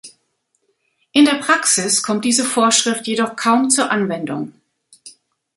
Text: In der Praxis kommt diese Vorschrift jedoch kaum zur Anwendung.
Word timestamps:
In 1.11 1.25
der 1.25 1.35
Praxis 1.37 2.01
kommt 2.01 2.25
diese 2.25 2.43
Vorschrift 2.43 3.05
jedoch 3.05 3.35
kaum 3.35 3.69
zur 3.69 3.91
Anwendung. 3.91 4.51